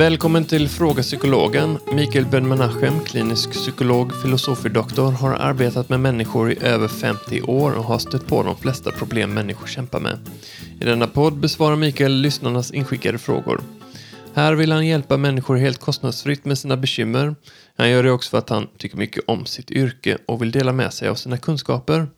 [0.00, 1.78] Välkommen till Fråga Psykologen.
[1.92, 7.98] Mikael Ben-Menachem, klinisk psykolog, filosofie-doktor, har arbetat med människor i över 50 år och har
[7.98, 10.18] stött på de flesta problem människor kämpar med.
[10.80, 13.60] I denna podd besvarar Mikael lyssnarnas inskickade frågor.
[14.34, 17.34] Här vill han hjälpa människor helt kostnadsfritt med sina bekymmer.
[17.76, 20.72] Han gör det också för att han tycker mycket om sitt yrke och vill dela
[20.72, 22.08] med sig av sina kunskaper.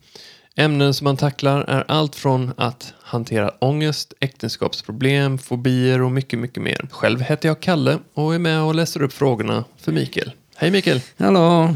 [0.57, 6.63] Ämnen som han tacklar är allt från att hantera ångest, äktenskapsproblem, fobier och mycket, mycket
[6.63, 6.89] mer.
[6.91, 10.33] Själv heter jag Kalle och är med och läser upp frågorna för Mikael.
[10.57, 11.01] Hej Mikael!
[11.19, 11.75] Hallå!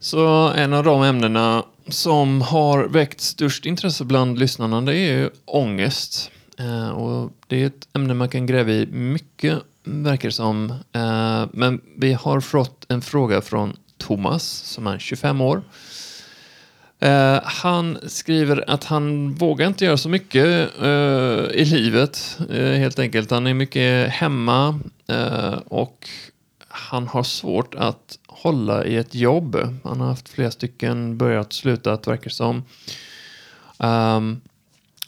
[0.00, 5.30] Så en av de ämnena som har väckt störst intresse bland lyssnarna det är ju
[5.44, 6.30] ångest.
[6.58, 10.70] Eh, och det är ett ämne man kan gräva i mycket, verkar det som.
[10.70, 15.62] Eh, men vi har fått en fråga från Thomas som är 25 år.
[17.00, 22.98] Eh, han skriver att han vågar inte göra så mycket eh, i livet, eh, helt
[22.98, 23.30] enkelt.
[23.30, 26.08] Han är mycket hemma eh, och
[26.68, 29.56] han har svårt att hålla i ett jobb.
[29.84, 32.56] Han har haft flera stycken, börjat, slutat, verkar som.
[33.78, 34.40] Um,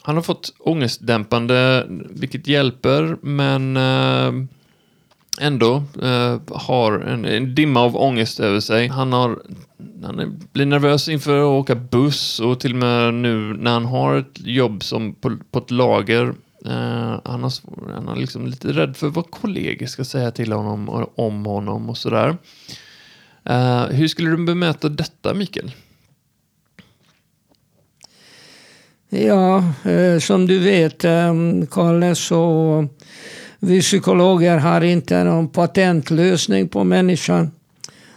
[0.03, 4.45] han har fått ångestdämpande, vilket hjälper, men uh,
[5.41, 8.89] ändå eh, har en, en, dimma av ångest över sig.
[8.89, 9.43] Han, har,
[10.03, 14.17] han blir nervös inför att åka buss och till och med nu när han har
[14.17, 16.35] ett jobb som på, på ett lager
[16.67, 17.53] uh, han, har,
[17.95, 21.91] han är liksom lite rädd för vad kollegor ska säga till honom och om honom
[21.91, 22.37] och sådär.
[23.45, 25.73] Eh, hur skulle du bemöta detta, Mikael?
[29.09, 31.35] Ja, eh, som du vet, eh,
[31.71, 32.89] Kalle, så
[33.61, 37.51] vi psykologer har inte någon patentlösning på människan.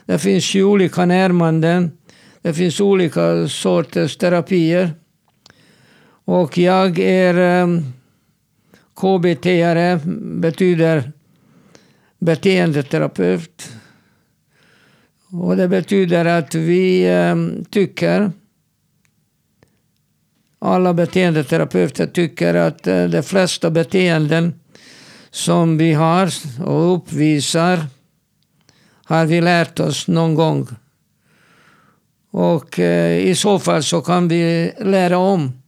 [0.06, 1.92] Det finns ju olika närmanden.
[2.42, 4.92] Det finns olika sorters terapier.
[6.26, 7.94] Och jag är ehm,
[8.96, 10.00] KBT-are,
[10.40, 11.12] betyder
[12.20, 13.72] beteendeterapeut.
[15.32, 18.32] Och det betyder att vi ehm, tycker
[20.60, 24.54] alla beteendeterapeuter tycker att eh, de flesta beteenden
[25.34, 26.30] som vi har
[26.66, 27.86] och uppvisar
[29.06, 30.68] har vi lärt oss någon gång.
[32.32, 35.62] Och eh, i så fall så kan vi lära om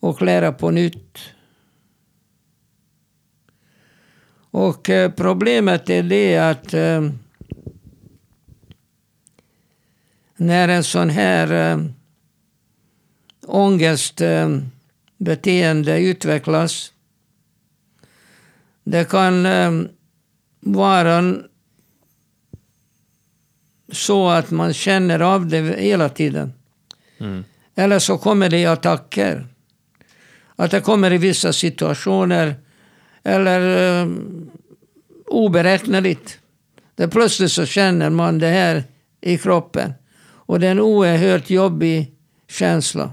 [0.00, 1.18] och lära på nytt.
[4.50, 7.10] Och eh, problemet är det att eh,
[10.36, 11.78] när en sån här eh,
[13.46, 16.92] ångestbeteende eh, utvecklas.
[18.90, 19.46] Det kan
[20.60, 21.34] vara
[23.92, 26.52] så att man känner av det hela tiden.
[27.18, 27.44] Mm.
[27.74, 29.46] Eller så kommer det i attacker.
[30.56, 32.54] Att det kommer i vissa situationer.
[33.22, 34.50] Eller um,
[35.26, 36.38] oberäkneligt.
[36.94, 38.84] Det plötsligt så känner man det här
[39.20, 39.92] i kroppen.
[40.22, 42.14] Och det är en oerhört jobbig
[42.48, 43.12] känsla.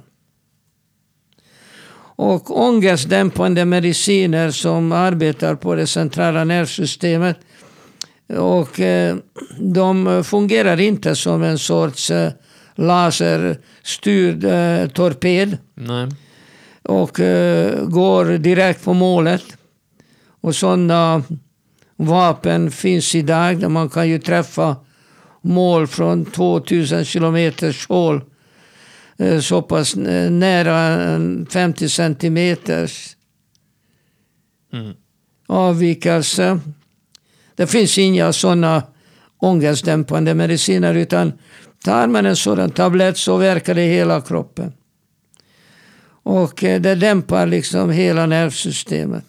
[2.19, 7.37] Och ångestdämpande mediciner som arbetar på det centrala nervsystemet.
[8.37, 9.15] Och eh,
[9.59, 12.31] de fungerar inte som en sorts eh,
[12.75, 15.57] laserstyrd eh, torped.
[15.73, 16.07] Nej.
[16.83, 17.19] Och
[17.87, 19.43] går direkt på målet.
[20.41, 21.23] Och sådana
[21.95, 23.71] vapen finns idag.
[23.71, 24.75] man kan ju träffa
[25.41, 28.21] mål från 2000 kilometers håll
[29.41, 29.95] så pass
[30.29, 30.97] nära
[31.49, 33.15] 50 centimeters
[34.73, 34.93] mm.
[35.47, 36.59] avvikelse.
[37.55, 38.83] Det finns inga sådana
[39.37, 41.33] ångestdämpande mediciner utan
[41.83, 44.73] tar man en sådan tablett så verkar det hela kroppen.
[46.23, 49.23] Och eh, det dämpar liksom hela nervsystemet.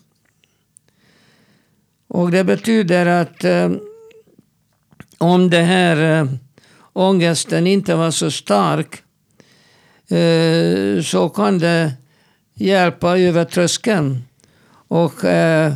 [2.08, 3.70] Och det betyder att eh,
[5.18, 6.30] om det här eh,
[6.92, 9.07] ångesten inte var så stark Eh,
[10.10, 11.92] Eh, så kan det
[12.54, 14.22] hjälpa över tröskeln.
[14.88, 15.72] Och eh,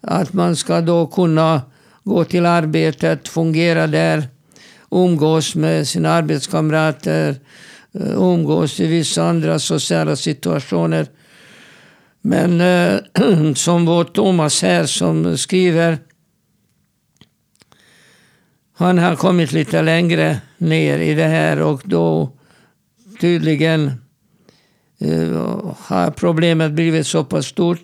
[0.00, 1.62] att man ska då kunna
[2.04, 4.28] gå till arbetet, fungera där,
[4.90, 7.36] umgås med sina arbetskamrater,
[7.92, 11.06] eh, umgås i vissa andra sociala situationer.
[12.20, 12.62] Men
[13.54, 15.98] som vår Thomas här som skriver,
[18.76, 22.32] han har kommit lite längre ner i det här och då
[23.20, 23.92] tydligen
[24.98, 27.82] eh, har problemet blivit så pass stort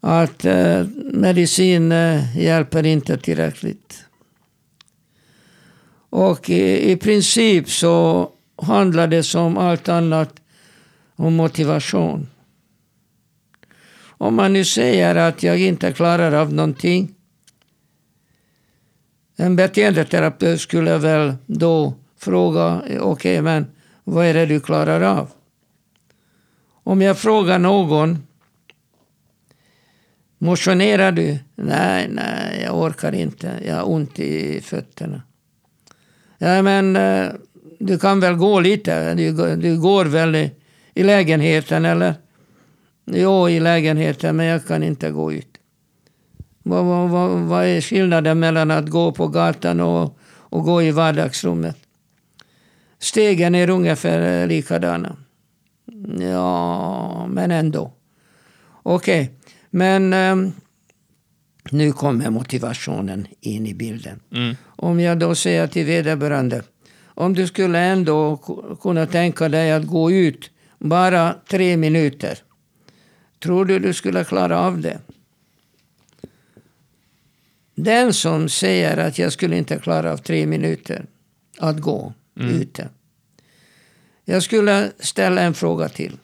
[0.00, 4.04] att eh, medicin eh, hjälper inte tillräckligt.
[6.10, 8.28] Och i, i princip så
[8.62, 10.40] handlar det som allt annat
[11.16, 12.28] om motivation.
[14.04, 17.14] Om man nu säger att jag inte klarar av någonting
[19.36, 23.66] En beteendeterapeut skulle väl då fråga, okej okay, men
[24.04, 25.30] vad är det du klarar av?
[26.84, 28.18] Om jag frågar någon,
[30.38, 31.38] motionerar du?
[31.54, 33.52] Nej, nej, jag orkar inte.
[33.66, 35.22] Jag har ont i fötterna.
[36.38, 37.28] Ja, men eh,
[37.78, 39.14] du kan väl gå lite?
[39.14, 40.50] Du, du går väl i,
[40.94, 42.14] i lägenheten eller?
[43.04, 45.58] Jo, i lägenheten, men jag kan inte gå ut.
[46.62, 50.90] Vad, vad, vad, vad är skillnaden mellan att gå på gatan och, och gå i
[50.90, 51.76] vardagsrummet?
[53.02, 55.16] Stegen är ungefär likadana.
[56.18, 57.92] Ja, men ändå.
[58.82, 59.34] Okej, okay.
[59.70, 60.52] men um,
[61.70, 64.20] nu kommer motivationen in i bilden.
[64.32, 64.56] Mm.
[64.66, 66.62] Om jag då säger till vederbörande,
[67.04, 68.36] om du skulle ändå
[68.82, 72.38] kunna tänka dig att gå ut bara tre minuter.
[73.42, 74.98] Tror du du skulle klara av det?
[77.74, 81.06] Den som säger att jag skulle inte klara av tre minuter
[81.58, 82.60] att gå mm.
[82.60, 82.88] ute.
[84.24, 86.18] Jag skulle ställa en fråga till.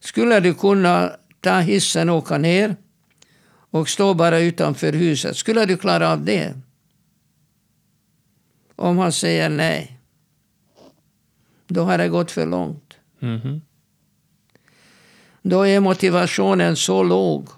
[0.00, 2.76] Skulle du kunna ta hissen och åka ner
[3.70, 5.36] och stå bara utanför huset?
[5.36, 6.54] Skulle du klara av det?
[8.76, 10.00] Om han säger nej,
[11.66, 12.94] då har det gått för långt.
[13.20, 13.60] Mm.
[15.42, 17.48] Då är motivationen så låg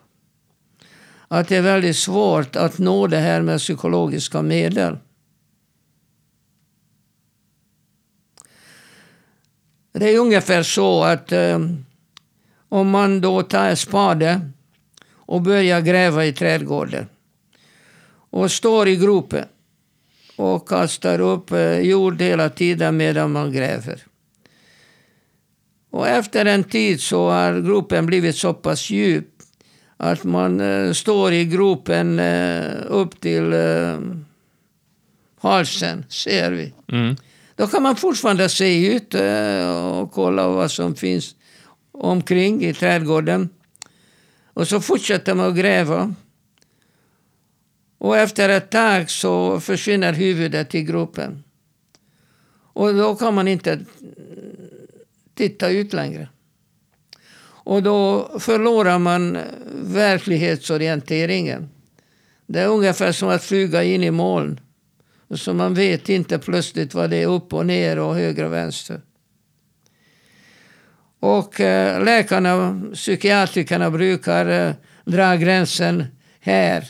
[1.29, 4.99] att det är väldigt svårt att nå det här med psykologiska medel.
[9.93, 11.59] Det är ungefär så att eh,
[12.69, 14.41] om man då tar en spade
[15.13, 17.07] och börjar gräva i trädgården
[18.31, 19.45] och står i gropen
[20.37, 24.03] och kastar upp eh, jord hela tiden medan man gräver.
[25.91, 29.27] Och efter en tid så har gropen blivit så pass djup
[29.97, 33.99] att man eh, står i gropen eh, upp till eh,
[35.41, 36.73] halsen, ser vi.
[36.93, 37.17] Mm.
[37.61, 41.35] Då kan man fortfarande se ut eh, och kolla vad som finns
[41.93, 43.49] omkring i trädgården.
[44.55, 46.15] Och så fortsätter man att gräva.
[47.99, 51.45] Och efter ett tag så försvinner huvudet i gropen.
[52.73, 53.81] Och då kan man inte
[55.35, 56.29] titta ut längre.
[57.43, 59.39] Och då förlorar man
[59.83, 61.69] verklighetsorienteringen.
[62.47, 64.61] Det är ungefär som att flyga in i moln.
[65.35, 69.01] Så man vet inte plötsligt vad det är upp och ner och höger och vänster.
[71.21, 74.75] Och eh, läkarna, psykiatrikerna brukar eh,
[75.05, 76.05] dra gränsen
[76.41, 76.85] här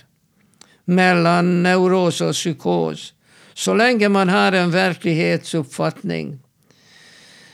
[0.84, 3.14] mellan neuros och psykos.
[3.54, 6.38] Så länge man har en verklighetsuppfattning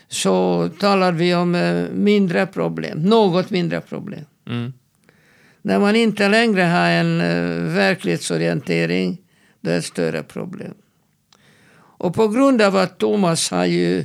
[0.08, 4.24] så talar vi om eh, mindre problem, något mindre problem.
[4.48, 4.72] Mm.
[5.62, 7.18] När man inte längre har en
[7.74, 9.18] verklighetsorientering,
[9.66, 10.74] det är ett större problem.
[11.98, 14.04] Och på grund av att Thomas har ju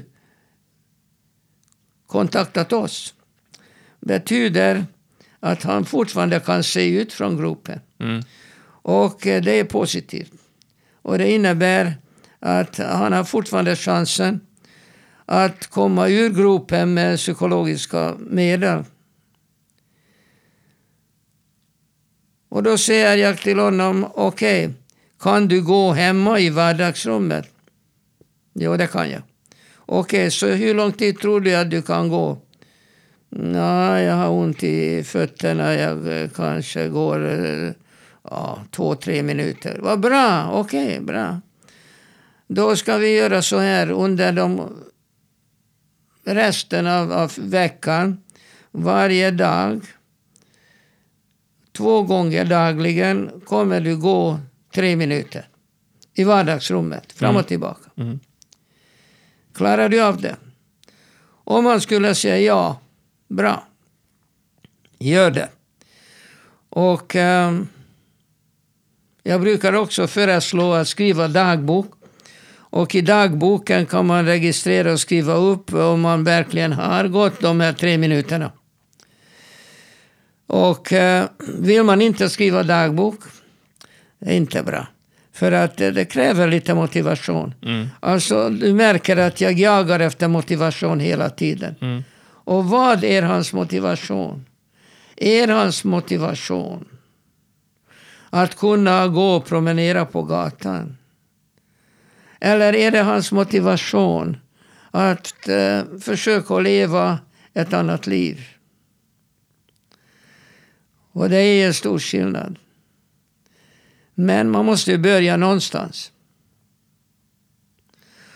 [2.08, 3.14] kontaktat oss
[4.00, 4.86] betyder
[5.40, 7.80] att han fortfarande kan se ut från gruppen.
[8.00, 8.24] Mm.
[8.84, 10.32] Och eh, det är positivt.
[11.02, 11.94] Och det innebär
[12.40, 14.42] att han har fortfarande chansen
[15.26, 18.84] att komma ur gropen med psykologiska medel.
[22.50, 24.81] Och då säger jag till honom, okej, okay,
[25.22, 27.46] kan du gå hemma i vardagsrummet?
[28.54, 29.22] Jo, det kan jag.
[29.78, 32.42] Okej, okay, så hur lång tid tror du att du kan gå?
[33.30, 35.74] Nej, jag har ont i fötterna.
[35.74, 37.72] Jag eh, kanske går eh,
[38.24, 39.80] ja, två, tre minuter.
[39.82, 41.42] Vad bra, okej, okay, bra.
[42.48, 44.70] Då ska vi göra så här under de
[46.24, 48.24] resten av, av veckan,
[48.72, 49.82] varje dag,
[51.72, 54.40] två gånger dagligen kommer du gå
[54.74, 55.48] tre minuter
[56.14, 57.48] i vardagsrummet, fram och mm.
[57.48, 57.90] tillbaka.
[57.96, 58.20] Mm.
[59.54, 60.36] Klarar du av det?
[61.44, 62.80] Om man skulle säga ja,
[63.28, 63.68] bra,
[65.00, 65.50] gör det.
[66.70, 67.68] Och um,
[69.24, 71.94] jag brukar också föreslå att skriva dagbok
[72.54, 77.60] och i dagboken kan man registrera och skriva upp om man verkligen har gått de
[77.60, 78.52] här tre minuterna.
[80.48, 81.26] Och eh,
[81.60, 83.20] vill man inte skriva dagbok,
[84.22, 84.88] är inte bra.
[85.34, 87.54] För att det, kräver lite motivation.
[87.62, 87.88] Mm.
[88.00, 91.76] Alltså, du märker att jag jagar efter motivation hela tiden.
[91.82, 92.04] Mm.
[92.44, 94.46] Och vad är hans motivation?
[95.16, 96.86] Är hans motivation
[98.30, 100.98] att kunna gå och promenera på gatan?
[102.40, 104.38] Eller är det hans motivation
[104.92, 107.20] att eh, försöka leva
[107.54, 108.48] ett annat liv?
[111.12, 112.60] Och det är en stor skillnad.
[114.16, 116.12] Men man måste ju börja någonstans.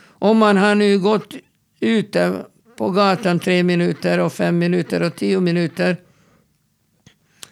[0.05, 1.34] Om man har nu gått
[1.79, 2.46] ute
[2.77, 5.98] på gatan tre minuter och fem minuter och tio minuter.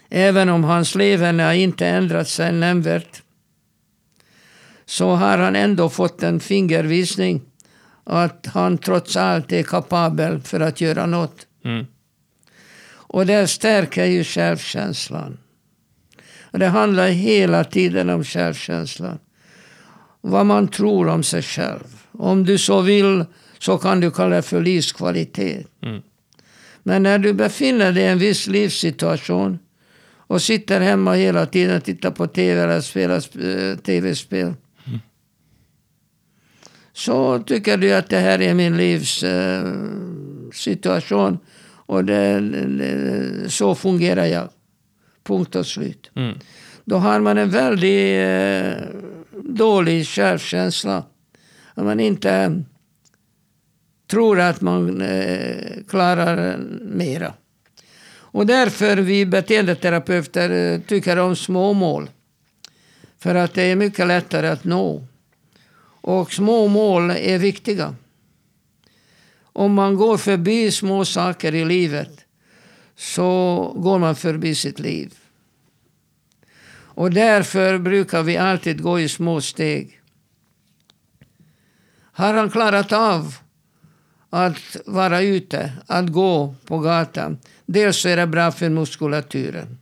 [0.09, 3.21] Även om hans leverne inte ändrat sig nämnvärt.
[4.85, 7.41] Så har han ändå fått en fingervisning
[8.03, 11.47] att han trots allt är kapabel för att göra något.
[11.65, 11.85] Mm.
[12.85, 15.37] Och det stärker ju självkänslan.
[16.53, 19.19] Och det handlar hela tiden om självkänslan.
[20.21, 21.83] Vad man tror om sig själv.
[22.11, 23.25] Om du så vill
[23.59, 25.67] så kan du kalla det för livskvalitet.
[25.81, 26.01] Mm.
[26.83, 29.59] Men när du befinner dig i en viss livssituation
[30.15, 34.53] och sitter hemma hela tiden och tittar på tv eller spelar eh, tv-spel.
[34.85, 34.99] Mm.
[36.93, 41.39] Så tycker du att det här är min livssituation.
[41.85, 44.49] och det, det, så fungerar jag.
[45.23, 46.11] Punkt och slut.
[46.15, 46.37] Mm.
[46.85, 48.87] Då har man en väldigt eh,
[49.43, 51.03] dålig självkänsla.
[51.73, 52.63] Att man inte
[54.07, 57.33] tror att man eh, klarar mera.
[58.15, 62.09] Och därför vi beteendeterapeuter eh, tycker om små mål.
[63.19, 65.07] För att det är mycket lättare att nå.
[66.01, 67.95] Och små mål är viktiga.
[69.43, 72.22] Om man går förbi små saker i livet
[72.95, 75.13] så går man förbi sitt liv.
[76.95, 80.01] Och därför brukar vi alltid gå i små steg.
[82.01, 83.35] Har han klarat av
[84.29, 87.37] att vara ute, att gå på gatan.
[87.65, 89.77] Dels är det bra för muskulaturen.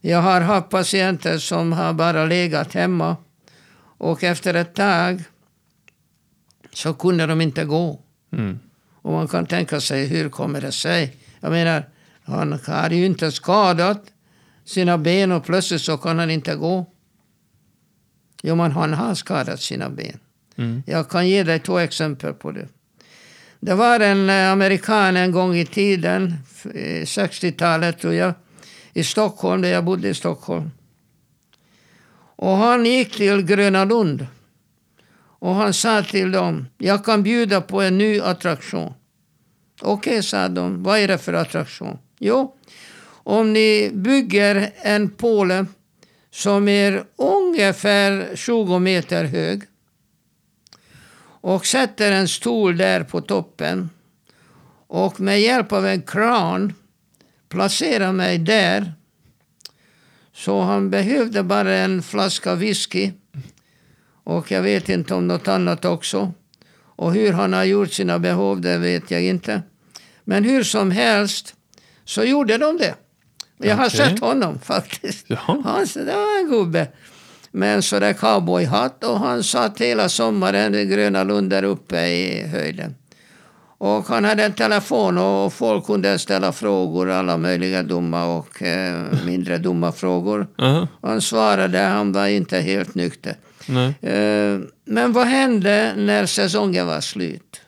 [0.00, 3.16] Jag har haft patienter som har bara legat hemma
[3.98, 5.22] och efter ett tag
[6.72, 8.00] så kunde de inte gå.
[8.32, 8.58] Mm.
[9.02, 11.16] Och man kan tänka sig, hur kommer det sig?
[11.40, 11.84] Jag menar,
[12.28, 14.02] han har ju inte skadat
[14.64, 16.86] sina ben och plötsligt så kan han inte gå.
[18.42, 20.18] Jo, men han har skadat sina ben.
[20.56, 20.82] Mm.
[20.86, 22.68] Jag kan ge dig två exempel på det.
[23.60, 26.34] Det var en eh, amerikan en gång i tiden,
[27.04, 28.34] 60-talet tror jag,
[28.92, 30.70] i Stockholm, där jag bodde i Stockholm.
[32.36, 34.26] Och han gick till Gröna Lund.
[35.40, 38.92] Och han sa till dem, jag kan bjuda på en ny attraktion.
[39.80, 41.98] Okej, okay, sa de, vad är det för attraktion?
[42.18, 42.56] Jo,
[43.10, 45.66] om ni bygger en påle
[46.30, 49.62] som är ungefär 20 meter hög
[51.40, 53.90] och sätter en stol där på toppen
[54.86, 56.72] och med hjälp av en kran
[57.48, 58.92] placerar mig där.
[60.32, 63.12] Så han behövde bara en flaska whisky
[64.24, 66.32] och jag vet inte om något annat också.
[66.80, 69.62] Och hur han har gjort sina behov, det vet jag inte.
[70.24, 71.54] Men hur som helst
[72.08, 72.94] så gjorde de det.
[73.58, 73.96] Jag har Okej.
[73.98, 75.26] sett honom faktiskt.
[75.28, 75.62] Jaha.
[75.64, 76.86] Han, det var en gubbe
[77.50, 82.06] med en sån där cowboyhatt och han satt hela sommaren vid Gröna Lund där uppe
[82.06, 82.94] i höjden.
[83.78, 89.02] Och han hade en telefon och folk kunde ställa frågor, alla möjliga dumma och eh,
[89.26, 90.46] mindre dumma frågor.
[90.58, 90.88] Aha.
[91.02, 93.36] Han svarade, han var inte helt nykter.
[94.00, 97.60] Eh, men vad hände när säsongen var slut?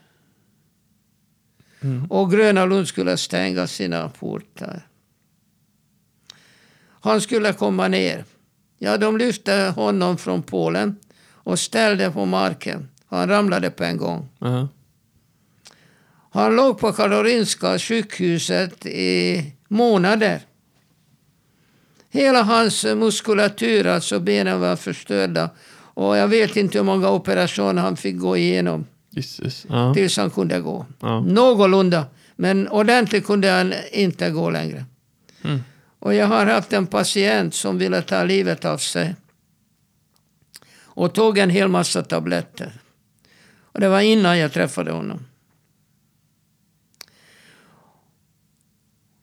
[1.81, 2.07] Mm.
[2.07, 4.87] Och Gröna Lund skulle stänga sina portar.
[7.01, 8.25] Han skulle komma ner.
[8.79, 10.97] Ja, de lyfte honom från Polen
[11.33, 12.89] och ställde på marken.
[13.07, 14.29] Han ramlade på en gång.
[14.41, 14.69] Aha.
[16.33, 20.41] Han låg på Karolinska sjukhuset i månader.
[22.11, 25.51] Hela hans muskulatur, alltså benen var förstörda.
[25.95, 28.87] Och jag vet inte hur många operationer han fick gå igenom
[29.21, 29.67] Gisses.
[29.69, 29.95] Ja.
[29.95, 30.87] tills han kunde gå.
[31.01, 31.21] Ja.
[31.21, 32.07] Någorlunda.
[32.37, 34.85] Men ordentligt kunde han inte gå längre.
[35.43, 35.61] Mm.
[35.99, 39.17] Och jag har haft en patient som ville ta livet av sig.
[40.79, 42.73] Och tog en hel massa tabletter.
[43.73, 45.27] Och det var innan jag träffade honom.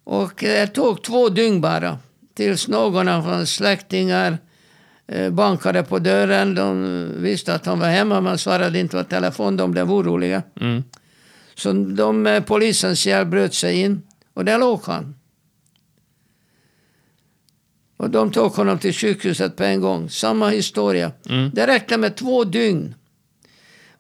[0.04, 2.00] Och det tog två dygn bara.
[2.34, 4.38] Tills någon av hans släktingar
[5.32, 6.56] bankade på dörren.
[6.56, 9.58] De visste att han var hemma men svarade inte på telefon.
[9.58, 10.44] De blev oroliga.
[10.62, 10.84] Mm.
[11.56, 14.02] Så de med polisens hjälp bröt sig in.
[14.34, 15.16] Och där låg han.
[17.98, 20.10] Och de tog honom till sjukhuset på en gång.
[20.10, 21.12] Samma historia.
[21.30, 21.52] Mm.
[21.54, 22.96] Det räckte med två dygn.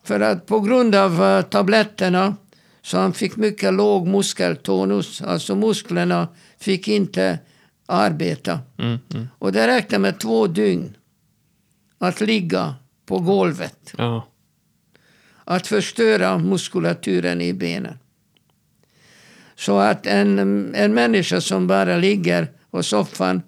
[0.03, 2.35] För att på grund av eh, tabletterna
[2.81, 5.21] så han fick mycket låg muskeltonus.
[5.21, 6.27] Alltså musklerna
[6.59, 7.39] fick inte
[7.87, 8.59] arbeta.
[8.77, 8.99] Mm.
[9.13, 9.27] Mm.
[9.39, 10.97] Och det räckte med två dygn
[11.97, 12.75] att ligga
[13.05, 13.93] på golvet.
[13.97, 14.27] Ja.
[15.43, 17.97] Att förstöra muskulaturen i benen.
[19.55, 20.39] Så att en,
[20.75, 23.41] en människa som bara ligger på soffan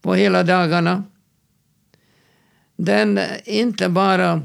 [0.00, 1.04] på hela dagarna
[2.76, 4.42] den inte bara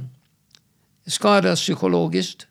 [1.06, 2.48] skadas psykologiskt,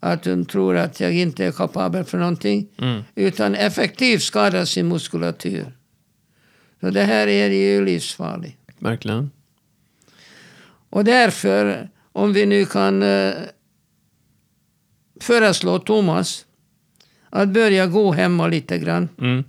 [0.00, 3.02] att hon tror att jag inte är kapabel för någonting, Mm.
[3.14, 5.72] utan effektivt skadar sin muskulatur.
[6.80, 8.58] Så det här är ju livsfarligt.
[8.78, 9.30] Verkligen.
[10.90, 13.34] Och därför, om vi nu kan eh,
[15.20, 16.46] föreslå Thomas
[17.30, 19.08] att börja gå hemma lite grann.
[19.18, 19.44] Mm.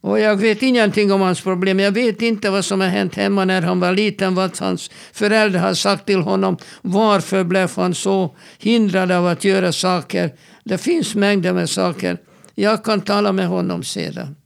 [0.00, 1.80] Och jag vet ingenting om hans problem.
[1.80, 4.34] Jag vet inte vad som har hänt hemma när han var liten.
[4.34, 6.56] Vad hans föräldrar har sagt till honom.
[6.82, 10.34] Varför blev han så hindrad av att göra saker?
[10.64, 12.18] Det finns mängder med saker.
[12.54, 14.36] Jag kan tala med honom sedan.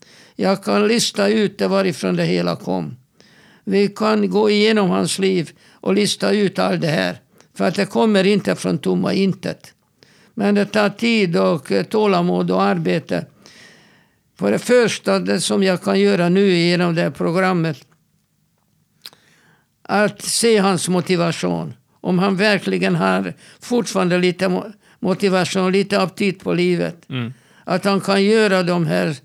[0.40, 2.96] Jag kan lista ut det varifrån det hela kom.
[3.64, 7.20] Vi kan gå igenom hans liv och lista ut allt det här.
[7.54, 9.74] För att det kommer inte från tomma intet.
[10.34, 13.26] Men det tar tid och tålamod och arbete.
[14.38, 17.78] För det första, det som jag kan göra nu genom det här programmet,
[19.82, 21.74] att se hans motivation.
[22.00, 27.10] Om han verkligen har fortfarande lite mo- motivation, lite aptit på livet.
[27.10, 27.32] Mm.
[27.64, 29.16] Att han kan göra de här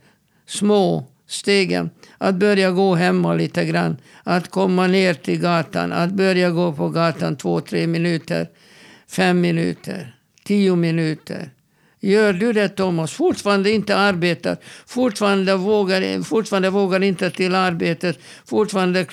[0.47, 1.89] små stegen.
[2.17, 3.97] Att börja gå hemma lite grann.
[4.23, 5.91] Att komma ner till gatan.
[5.91, 8.47] Att börja gå på gatan två, tre minuter.
[9.07, 10.15] Fem minuter.
[10.43, 11.49] Tio minuter.
[12.05, 19.05] Gör du det Thomas, fortfarande inte arbetar, fortfarande vågar, fortfarande vågar inte till arbetet, fortfarande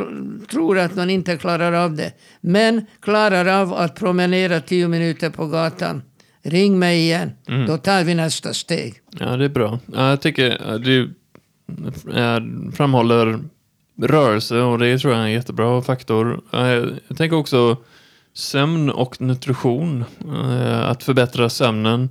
[0.50, 2.12] tror att man inte klarar av det.
[2.40, 6.02] Men klarar av att promenera tio minuter på gatan.
[6.42, 7.30] Ring mig igen,
[7.66, 8.94] då tar vi nästa steg.
[9.10, 9.78] Ja, det är bra.
[9.92, 11.08] Ja, jag tycker eh,
[12.74, 13.38] framhåller
[14.02, 16.40] rörelse och det tror jag är en jättebra faktor.
[16.52, 16.60] Eh,
[17.08, 17.76] Jag tänker också
[18.34, 20.04] sömn och nutrition.
[20.34, 22.08] Eh, Att förbättra sömnen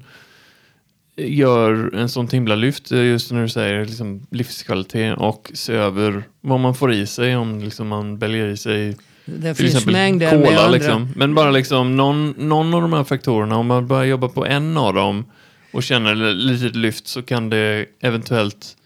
[1.17, 6.23] gör en sån himla lyft, eh, just när du säger liksom livskvalitet och se över
[6.41, 10.29] vad man får i sig om liksom man väljer i sig Det till finns exempel
[10.29, 10.69] cola.
[10.69, 11.09] Liksom.
[11.15, 14.77] Men bara liksom någon, någon av de här faktorerna, om man börjar jobba på en
[14.77, 15.25] av dem
[15.73, 18.77] och känner ett litet lyft så kan det eventuellt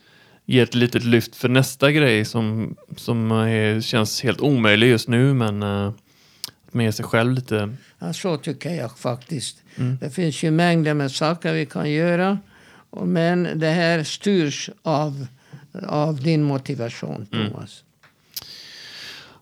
[0.46, 5.34] ge ett litet lyft för nästa grej som, som är, känns helt omöjlig just nu
[5.34, 5.92] men uh,
[6.74, 7.76] ger sig själv lite...
[8.00, 9.58] Ja, så tycker jag faktiskt.
[9.76, 9.98] Mm.
[10.02, 12.40] Det finns ju mängder med saker vi kan göra.
[13.04, 15.28] Men det här styrs av,
[15.88, 17.52] av din motivation, Mm.
[17.52, 17.84] Thomas.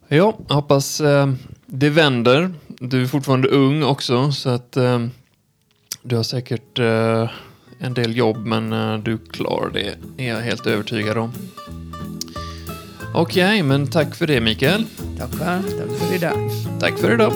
[0.07, 1.33] Ja, jag hoppas eh,
[1.65, 2.53] det vänder.
[2.67, 5.07] Du är fortfarande ung också så att eh,
[6.01, 6.79] du har säkert
[7.83, 11.31] en del jobb men eh, du klarar det är jag helt övertygad om.
[13.13, 14.85] Okej, men tack för det Mikael.
[15.19, 15.61] Tackar.
[15.61, 16.49] Tack för idag.
[16.79, 17.33] Tack för idag.